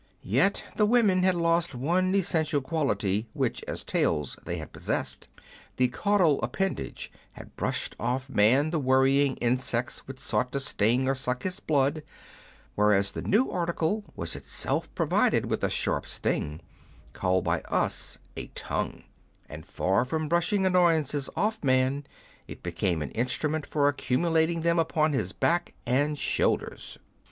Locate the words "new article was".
13.21-14.35